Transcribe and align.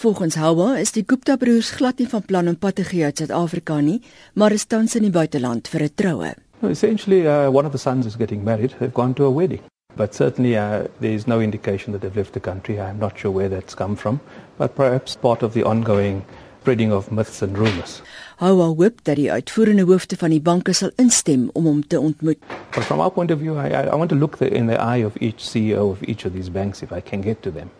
Volgens 0.00 0.34
Hawa 0.34 0.78
is 0.80 0.94
die 0.96 1.02
Gupta 1.06 1.34
broers 1.36 1.70
glad 1.76 1.98
nie 2.00 2.06
van 2.08 2.22
plan 2.24 2.46
om 2.48 2.54
pad 2.56 2.78
te 2.78 2.84
gee 2.88 3.04
uit 3.04 3.18
Suid-Afrika 3.20 3.74
nie, 3.84 3.98
maar 4.32 4.54
is 4.56 4.64
tans 4.64 4.94
in 4.96 5.04
die 5.04 5.12
buiteland 5.12 5.68
vir 5.68 5.82
'n 5.82 5.90
troue. 5.94 6.30
Essentially, 6.68 7.26
uh, 7.26 7.52
one 7.52 7.66
of 7.66 7.72
the 7.72 7.78
sons 7.78 8.06
is 8.06 8.14
getting 8.16 8.42
married. 8.42 8.72
They've 8.78 8.94
gone 8.94 9.12
to 9.14 9.26
a 9.26 9.30
wedding. 9.30 9.60
But 9.96 10.14
certainly, 10.14 10.56
uh, 10.56 10.88
there 11.00 11.12
is 11.12 11.26
no 11.26 11.40
indication 11.40 11.92
that 11.92 12.00
they've 12.00 12.16
left 12.16 12.32
the 12.32 12.40
country. 12.40 12.78
I'm 12.78 12.98
not 12.98 13.18
sure 13.18 13.34
where 13.34 13.50
that's 13.50 13.74
come 13.74 13.96
from. 13.96 14.20
But 14.56 14.74
perhaps 14.74 15.16
part 15.16 15.42
of 15.42 15.52
the 15.52 15.64
ongoing 15.64 16.24
spreading 16.60 16.92
of 16.92 17.10
myths 17.10 17.42
and 17.42 17.58
rumors. 17.58 18.02
Hawa 18.36 18.74
hoop 18.74 19.04
dat 19.04 19.16
die 19.16 19.32
uitvoerende 19.32 19.84
hoofde 19.84 20.16
van 20.16 20.30
die 20.30 20.40
banke 20.40 20.72
sal 20.72 20.90
instem 20.96 21.50
om 21.52 21.64
hom 21.64 21.86
te 21.86 22.00
ontmoet. 22.00 22.38
But 22.74 22.84
from 22.84 23.00
our 23.00 23.10
point 23.10 23.30
of 23.30 23.38
view, 23.38 23.58
I, 23.58 23.68
I 23.68 23.96
want 23.96 24.08
to 24.08 24.16
look 24.16 24.38
the, 24.38 24.48
in 24.48 24.66
the 24.66 24.80
eye 24.80 25.04
of 25.04 25.12
each 25.20 25.44
CEO 25.44 25.90
of 25.90 25.98
each 26.02 26.24
of 26.24 26.32
these 26.32 26.50
banks 26.50 26.82
if 26.82 26.92
I 26.92 27.00
can 27.00 27.20
get 27.20 27.42
to 27.42 27.52
them. 27.52 27.70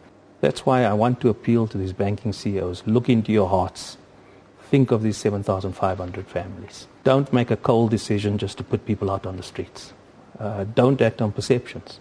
That's 0.41 0.65
why 0.65 0.85
I 0.85 0.95
want 0.95 1.21
to 1.21 1.29
appeal 1.29 1.67
to 1.69 1.79
these 1.79 1.93
banking 1.93 2.33
CEOs. 2.33 2.83
Look 2.87 3.09
into 3.09 3.33
your 3.33 3.49
hearts. 3.49 3.99
Think 4.71 4.91
of 4.91 5.03
these 5.03 5.17
7,500 5.17 6.27
families. 6.27 6.87
Don't 7.05 7.33
make 7.33 7.51
a 7.51 7.57
cold 7.57 7.91
decision 7.91 8.39
just 8.39 8.57
to 8.59 8.65
put 8.65 8.87
people 8.87 9.11
out 9.11 9.27
on 9.27 9.37
the 9.37 9.43
streets. 9.43 9.93
Uh, 10.39 10.65
don't 10.75 11.01
act 11.03 11.21
on 11.21 11.33
perceptions. 11.33 12.01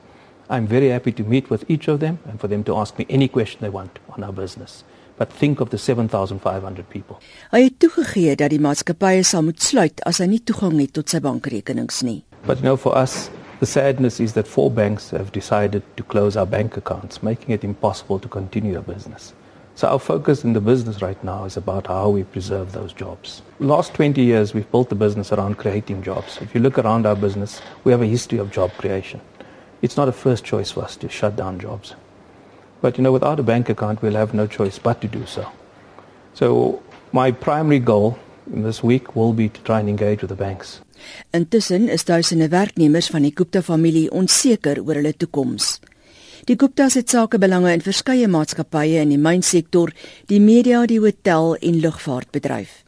I'm 0.49 0.65
very 0.67 0.89
happy 0.89 1.11
to 1.11 1.23
meet 1.23 1.49
with 1.49 1.69
each 1.69 1.87
of 1.87 1.99
them 1.99 2.19
and 2.25 2.39
for 2.39 2.47
them 2.47 2.63
to 2.63 2.77
ask 2.77 2.97
me 2.97 3.05
any 3.09 3.27
question 3.27 3.59
they 3.61 3.69
want 3.69 3.99
on 4.09 4.23
our 4.23 4.31
business. 4.31 4.83
But 5.17 5.33
think 5.33 5.59
of 5.59 5.69
the 5.69 5.77
7,500 5.77 6.89
people. 6.89 7.19
Hy 7.51 7.63
het 7.63 7.79
toegegee 7.83 8.37
dat 8.39 8.53
die 8.53 8.61
maatskappye 8.63 9.23
sal 9.27 9.43
moet 9.43 9.61
sluit 9.61 9.99
as 10.07 10.21
hy 10.23 10.29
nie 10.31 10.39
toegang 10.39 10.79
het 10.79 10.93
tot 10.95 11.11
sy 11.11 11.19
bankrekenings 11.19 11.99
nie. 12.07 12.23
But 12.47 12.63
you 12.63 12.69
know 12.69 12.77
for 12.77 12.95
us 12.95 13.27
the 13.59 13.65
sadness 13.65 14.19
is 14.19 14.33
that 14.33 14.47
four 14.47 14.71
banks 14.71 15.09
have 15.09 15.31
decided 15.31 15.83
to 15.97 16.03
close 16.03 16.37
our 16.37 16.45
bank 16.45 16.77
accounts, 16.77 17.21
making 17.21 17.53
it 17.53 17.63
impossible 17.63 18.17
to 18.19 18.27
continue 18.27 18.77
our 18.77 18.81
business. 18.81 19.33
So 19.75 19.87
our 19.87 19.99
focus 19.99 20.43
in 20.43 20.53
the 20.53 20.61
business 20.61 21.01
right 21.01 21.21
now 21.23 21.45
is 21.45 21.57
about 21.57 21.87
how 21.87 22.09
we 22.09 22.23
preserve 22.23 22.71
those 22.71 22.93
jobs. 22.93 23.41
Last 23.59 23.93
20 23.93 24.21
years 24.21 24.53
we've 24.53 24.69
built 24.71 24.89
the 24.89 24.95
business 24.95 25.31
around 25.31 25.57
creating 25.57 26.03
jobs. 26.03 26.37
If 26.41 26.53
you 26.53 26.61
look 26.61 26.77
around 26.77 27.05
our 27.05 27.15
business, 27.15 27.61
we 27.83 27.91
have 27.91 28.01
a 28.01 28.05
history 28.05 28.39
of 28.39 28.51
job 28.51 28.71
creation. 28.73 29.21
It's 29.81 29.95
not 29.95 30.09
a 30.09 30.13
first 30.13 30.43
choice 30.43 30.71
for 30.71 30.83
us 30.83 30.95
to 30.97 31.09
shut 31.09 31.35
down 31.35 31.59
jobs. 31.59 31.95
But 32.81 32.97
you 32.97 33.03
know 33.03 33.11
without 33.11 33.39
a 33.39 33.43
bank 33.43 33.69
account 33.69 34.01
we'll 34.01 34.15
have 34.15 34.33
no 34.33 34.47
choice 34.47 34.79
but 34.79 35.01
to 35.01 35.07
do 35.07 35.25
so. 35.25 35.49
So 36.33 36.81
my 37.11 37.31
primary 37.31 37.79
goal 37.79 38.17
in 38.53 38.63
this 38.63 38.83
week 38.83 39.15
will 39.15 39.33
be 39.33 39.49
to 39.49 39.61
try 39.61 39.79
and 39.79 39.89
engage 39.89 40.21
with 40.21 40.29
the 40.29 40.35
banks. 40.35 40.81
Intussen 41.31 41.89
is 41.89 42.05
duisende 42.05 42.49
werknemers 42.49 43.09
van 43.09 43.21
die 43.21 43.33
Gupta 43.35 43.61
familie 43.61 44.11
onseker 44.11 44.81
oor 44.83 44.95
hulle 44.95 45.13
toekoms. 45.13 45.79
Die 46.47 46.55
Guptas 46.55 46.95
het 46.95 47.09
sakebelange 47.09 47.73
in 47.73 47.83
verskeie 47.85 48.27
maatskappye 48.27 49.01
in 49.03 49.09
die 49.13 49.19
mynsektor, 49.21 49.91
die 50.31 50.39
media, 50.39 50.85
die 50.85 50.99
hotel 50.99 51.55
en 51.59 51.81
lugvaartbedryf. 51.83 52.83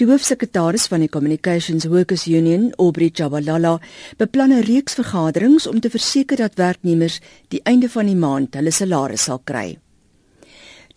Die 0.00 0.06
hoofsekretaris 0.08 0.86
van 0.88 1.02
die 1.04 1.10
Communications 1.12 1.84
Workers 1.90 2.24
Union, 2.26 2.70
Aubrey 2.78 3.10
Chabalala, 3.12 3.78
beplan 4.16 4.52
'n 4.52 4.64
reeks 4.64 4.94
vergaderings 4.94 5.66
om 5.66 5.80
te 5.80 5.90
verseker 5.90 6.36
dat 6.36 6.56
werknemers 6.56 7.20
die 7.48 7.60
einde 7.64 7.88
van 7.88 8.06
die 8.06 8.16
maand 8.16 8.54
hulle 8.54 8.70
salarisse 8.70 9.24
sal 9.24 9.40
kry. 9.44 9.78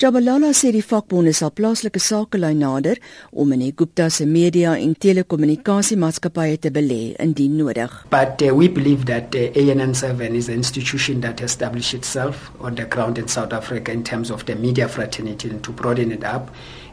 Jabalala 0.01 0.49
sê 0.57 0.71
die 0.73 0.81
vakbonde 0.81 1.31
sal 1.37 1.51
plaaslike 1.53 1.99
sakelei 2.01 2.55
nader 2.57 2.97
om 3.31 3.51
in 3.53 3.61
die 3.61 3.75
Gupta 3.77 4.07
se 4.09 4.25
media 4.25 4.73
en 4.73 4.95
telekommunikasiemaatskappye 5.05 6.57
te 6.57 6.71
belê 6.73 7.13
indien 7.21 7.53
nodig. 7.59 7.93
But 8.09 8.41
uh, 8.41 8.55
we 8.57 8.67
believe 8.67 9.05
that 9.05 9.35
uh, 9.35 9.53
ANN7 9.53 10.33
is 10.33 10.49
an 10.49 10.55
institution 10.55 11.21
that 11.21 11.41
established 11.41 11.93
itself 11.93 12.49
on 12.59 12.73
the 12.75 12.85
ground 12.85 13.19
in 13.19 13.27
South 13.27 13.53
Africa 13.53 13.91
in 13.91 14.03
terms 14.03 14.31
of 14.31 14.45
the 14.45 14.55
media 14.55 14.87
fraternity 14.87 15.49
and 15.49 15.63
to 15.63 15.71
broaden 15.71 16.11
it 16.11 16.23
up 16.23 16.49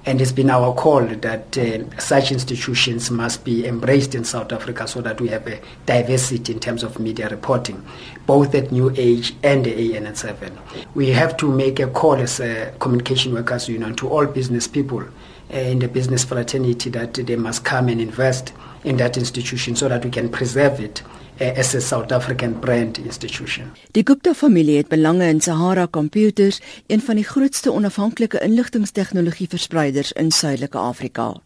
and 0.07 0.21
it's 0.21 0.33
been 0.33 0.49
our 0.49 0.75
call 0.75 1.05
that 1.05 1.59
uh, 1.59 1.99
such 1.99 2.33
institutions 2.33 3.11
must 3.11 3.45
be 3.45 3.67
embraced 3.67 4.15
in 4.15 4.25
South 4.25 4.51
Africa 4.53 4.89
so 4.89 5.03
that 5.03 5.21
we 5.21 5.29
have 5.29 5.47
a 5.47 5.61
diversity 5.85 6.55
in 6.55 6.61
terms 6.61 6.83
of 6.83 6.99
media 6.99 7.29
reporting, 7.29 7.85
both 8.27 8.55
at 8.55 8.73
New 8.73 8.93
Age 8.97 9.35
and 9.43 9.65
the 9.65 9.73
ANN7. 9.73 10.57
We 10.95 11.11
have 11.11 11.37
to 11.39 11.51
make 11.51 11.81
a 11.81 11.87
call 11.87 12.15
as 12.15 12.41
a 12.41 12.73
communication 12.91 13.33
workers 13.35 13.69
union 13.69 13.95
to 13.95 14.09
all 14.09 14.27
business 14.27 14.69
people 14.69 15.01
uh, 15.01 15.57
in 15.57 15.79
the 15.79 15.89
business 15.89 16.25
fraternity 16.25 16.91
that 16.91 17.15
they 17.15 17.37
must 17.37 17.65
come 17.65 17.89
and 17.89 18.01
invest 18.01 18.53
in 18.85 18.97
that 18.97 19.17
institution 19.17 19.77
so 19.77 19.89
that 19.89 20.05
we 20.05 20.11
can 20.11 20.29
preserve 20.29 20.81
it 20.81 21.03
as 21.39 21.75
a 21.75 21.81
South 21.81 22.13
African 22.13 22.53
brand 22.61 22.99
institution. 22.99 23.71
Die 23.93 24.03
Gupta 24.03 24.35
familie 24.35 24.77
het 24.77 24.89
belange 24.89 25.29
in 25.29 25.41
Sahara 25.41 25.87
Computers, 25.91 26.61
een 26.87 27.01
van 27.01 27.15
die 27.15 27.25
grootste 27.25 27.73
onafhanklike 27.73 28.41
inligtingstegnologie 28.41 29.49
verspreiders 29.49 30.13
in 30.13 30.31
Suidelike 30.31 30.79
Afrika. 30.79 31.41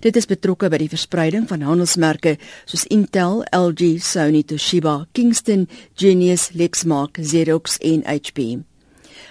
Dit 0.00 0.16
is 0.16 0.26
betrokke 0.26 0.70
by 0.70 0.78
die 0.80 0.88
verspreiding 0.88 1.48
van 1.48 1.66
handelsmerke 1.66 2.36
soos 2.64 2.86
Intel, 2.86 3.42
LG, 3.50 3.98
Sony, 4.00 4.44
Toshiba, 4.46 5.06
Kingston, 5.12 5.66
Genius, 5.94 6.50
Lexmark, 6.54 7.18
Xerox 7.18 7.78
en 7.78 8.06
HP. 8.06 8.62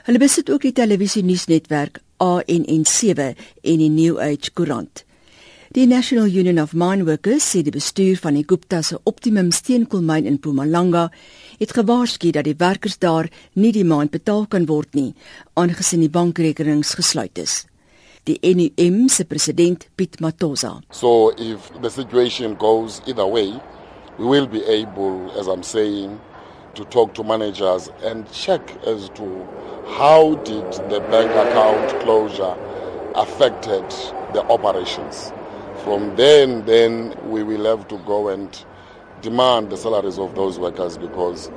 Hulle 0.09 0.17
besit 0.17 0.47
ook 0.49 0.63
die 0.65 0.73
televisie 0.73 1.21
nuusnetwerk 1.21 1.99
ANN7 2.17 3.25
en 3.61 3.77
die 3.77 3.89
New 3.93 4.15
Age 4.17 4.49
koerant. 4.57 5.03
Die 5.77 5.85
National 5.85 6.25
Union 6.25 6.57
of 6.57 6.71
Mine 6.73 7.05
Workers 7.05 7.45
sê 7.45 7.59
die 7.61 7.73
bestuur 7.75 8.17
van 8.17 8.33
die 8.33 8.41
Gupta 8.41 8.79
se 8.81 8.97
Optimum 9.05 9.51
steenkoolmyn 9.53 10.25
in 10.25 10.39
Mpumalanga 10.39 11.11
het 11.59 11.75
gewaarsku 11.77 12.31
dat 12.33 12.49
die 12.49 12.55
werkers 12.57 12.97
daar 12.97 13.29
nie 13.53 13.69
die 13.69 13.85
maand 13.85 14.09
betaal 14.09 14.47
kan 14.49 14.65
word 14.65 14.97
nie, 14.97 15.13
aangesien 15.53 16.01
die 16.01 16.09
bankrekenings 16.09 16.95
gesluit 16.97 17.37
is. 17.37 17.67
Die 18.25 18.39
NUM 18.41 19.11
se 19.13 19.27
president 19.29 19.85
Piet 19.93 20.17
Matosa. 20.25 20.79
So 20.89 21.35
if 21.37 21.69
the 21.83 21.93
situation 21.93 22.57
goes 22.57 22.97
either 23.05 23.29
way, 23.29 23.53
we 24.17 24.25
will 24.25 24.49
be 24.49 24.65
able 24.65 25.29
as 25.37 25.45
I'm 25.45 25.61
saying 25.61 26.17
to 26.75 26.85
talk 26.85 27.13
to 27.15 27.23
managers 27.23 27.89
and 28.03 28.31
check 28.31 28.61
as 28.85 29.09
to 29.11 29.47
how 29.85 30.35
did 30.35 30.65
the 30.89 31.01
bank 31.01 31.35
account 31.35 31.99
closure 31.99 32.55
affected 33.15 33.83
the 34.33 34.43
operations. 34.49 35.33
From 35.83 36.15
then, 36.15 36.65
then 36.65 37.15
we 37.23 37.43
will 37.43 37.65
have 37.65 37.87
to 37.89 37.97
go 37.99 38.29
and 38.29 38.65
demand 39.21 39.71
the 39.71 39.77
salaries 39.77 40.19
of 40.19 40.35
those 40.35 40.59
workers 40.59 40.97
because 40.97 41.51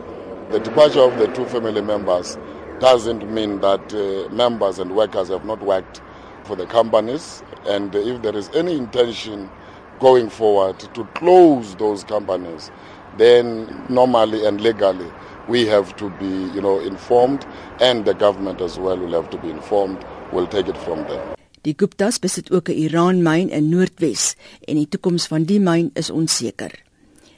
the 0.50 0.60
departure 0.60 1.00
of 1.00 1.18
the 1.18 1.28
two 1.28 1.46
family 1.46 1.82
members 1.82 2.38
doesn't 2.78 3.28
mean 3.28 3.60
that 3.60 3.92
uh, 3.94 4.32
members 4.34 4.78
and 4.78 4.94
workers 4.96 5.28
have 5.28 5.44
not 5.44 5.60
worked 5.62 6.02
for 6.44 6.56
the 6.56 6.66
companies. 6.66 7.42
And 7.66 7.94
if 7.94 8.22
there 8.22 8.36
is 8.36 8.50
any 8.54 8.76
intention 8.76 9.52
going 10.00 10.30
forward 10.30 10.80
to 10.80 11.04
close 11.14 11.76
those 11.76 12.04
companies, 12.04 12.70
then 13.18 13.68
normally 13.88 14.44
and 14.46 14.60
legally 14.60 15.10
we 15.48 15.66
have 15.66 15.96
to 15.96 16.10
be, 16.18 16.50
you 16.54 16.60
know, 16.60 16.78
informed, 16.80 17.46
and 17.80 18.04
the 18.04 18.14
government 18.14 18.60
as 18.60 18.78
well 18.78 18.96
will 18.96 19.12
have 19.12 19.30
to 19.30 19.38
be 19.38 19.50
informed. 19.50 19.98
We'll 20.32 20.46
take 20.46 20.68
it 20.68 20.78
from 20.78 21.04
there. 21.08 21.34
Die 21.62 21.74
Guptas 21.74 22.18
besit 22.18 22.50
ook 22.50 22.68
'n 22.68 22.78
uraanmyn 22.86 23.50
in 23.50 23.68
Noordwes 23.68 24.34
en 24.66 24.76
die 24.76 24.88
toekoms 24.88 25.26
van 25.26 25.44
die 25.44 25.60
myn 25.60 25.90
is 25.94 26.10
onseker. 26.10 26.72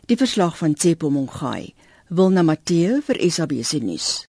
Die 0.07 0.17
verslag 0.17 0.57
van 0.59 0.75
Tsepo 0.75 1.11
Mongai, 1.11 1.75
Wilna 2.09 2.43
Matthee 2.43 3.01
vir 3.01 3.31
SABC 3.31 3.83
nuus. 3.83 4.27